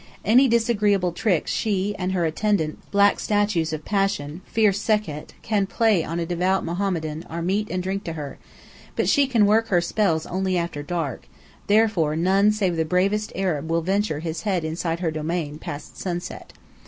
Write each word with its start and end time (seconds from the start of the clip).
Any 0.25 0.47
disagreeable 0.47 1.11
trick 1.11 1.45
she, 1.45 1.95
and 1.95 2.11
her 2.13 2.25
attendant 2.25 2.79
black 2.89 3.19
statues 3.19 3.71
of 3.71 3.85
passion, 3.85 4.41
fierce 4.47 4.79
Sekhet, 4.81 5.35
can 5.43 5.67
play 5.67 6.03
on 6.03 6.19
a 6.19 6.25
devout 6.25 6.65
Mohammedan, 6.65 7.23
are 7.29 7.43
meat 7.43 7.67
and 7.69 7.83
drink 7.83 8.03
to 8.05 8.13
her: 8.13 8.39
but 8.95 9.07
she 9.07 9.27
can 9.27 9.45
work 9.45 9.67
her 9.67 9.79
spells 9.79 10.25
only 10.25 10.57
after 10.57 10.81
dusk, 10.81 11.27
therefore 11.67 12.15
none 12.15 12.51
save 12.51 12.77
the 12.77 12.83
bravest 12.83 13.31
Arab 13.35 13.69
will 13.69 13.81
venture 13.83 14.21
his 14.21 14.41
head 14.41 14.65
inside 14.65 15.01
her 15.01 15.11
domain, 15.11 15.59
past 15.59 15.99
sunset. 15.99 16.51